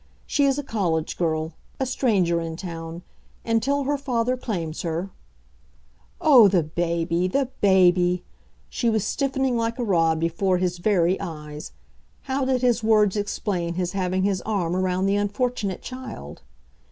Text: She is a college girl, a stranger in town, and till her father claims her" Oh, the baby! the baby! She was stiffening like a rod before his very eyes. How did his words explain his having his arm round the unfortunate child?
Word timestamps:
She 0.25 0.45
is 0.45 0.57
a 0.57 0.63
college 0.63 1.15
girl, 1.15 1.53
a 1.79 1.85
stranger 1.85 2.41
in 2.41 2.55
town, 2.55 3.03
and 3.45 3.61
till 3.61 3.83
her 3.83 3.99
father 3.99 4.35
claims 4.35 4.81
her" 4.81 5.11
Oh, 6.19 6.47
the 6.47 6.63
baby! 6.63 7.27
the 7.27 7.49
baby! 7.61 8.23
She 8.67 8.89
was 8.89 9.05
stiffening 9.05 9.55
like 9.57 9.77
a 9.77 9.83
rod 9.83 10.19
before 10.19 10.57
his 10.57 10.79
very 10.79 11.19
eyes. 11.21 11.71
How 12.21 12.45
did 12.45 12.63
his 12.63 12.81
words 12.83 13.15
explain 13.15 13.75
his 13.75 13.91
having 13.91 14.23
his 14.23 14.41
arm 14.41 14.75
round 14.75 15.07
the 15.07 15.17
unfortunate 15.17 15.83
child? 15.83 16.41